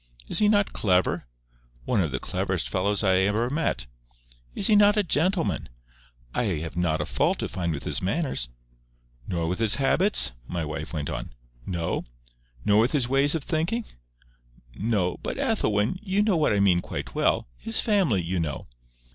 "Is 0.27 0.39
he 0.39 0.49
not 0.49 0.73
clever?" 0.73 1.27
"One 1.85 2.01
of 2.01 2.09
the 2.09 2.17
cleverest 2.17 2.67
fellows 2.69 3.03
I 3.03 3.17
ever 3.17 3.51
met" 3.51 3.85
"Is 4.55 4.65
he 4.65 4.75
not 4.75 4.97
a 4.97 5.03
gentleman?" 5.03 5.69
"I 6.33 6.45
have 6.45 6.75
not 6.75 7.01
a 7.01 7.05
fault 7.05 7.37
to 7.37 7.47
find 7.47 7.71
with 7.71 7.83
his 7.83 8.01
manners." 8.01 8.49
"Nor 9.27 9.47
with 9.47 9.59
his 9.59 9.75
habits?" 9.75 10.31
my 10.47 10.65
wife 10.65 10.91
went 10.91 11.11
on. 11.11 11.33
"No." 11.67 12.05
"Nor 12.65 12.79
with 12.81 12.93
his 12.93 13.07
ways 13.07 13.35
of 13.35 13.43
thinking?" 13.43 13.85
"No.—But, 14.73 15.37
Ethelwyn, 15.37 15.99
you 16.01 16.23
know 16.23 16.35
what 16.35 16.51
I 16.51 16.59
mean 16.59 16.81
quite 16.81 17.13
well. 17.13 17.45
His 17.59 17.79
family, 17.79 18.23
you 18.23 18.39
know." 18.39 18.65